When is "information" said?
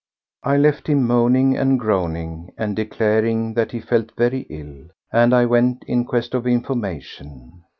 6.47-7.61